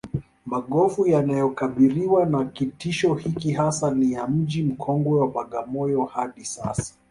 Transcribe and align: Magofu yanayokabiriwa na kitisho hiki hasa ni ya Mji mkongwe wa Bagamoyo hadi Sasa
Magofu 0.45 1.07
yanayokabiriwa 1.07 2.25
na 2.25 2.45
kitisho 2.45 3.13
hiki 3.13 3.51
hasa 3.51 3.91
ni 3.91 4.11
ya 4.13 4.27
Mji 4.27 4.63
mkongwe 4.63 5.19
wa 5.19 5.27
Bagamoyo 5.31 6.05
hadi 6.05 6.45
Sasa 6.45 6.93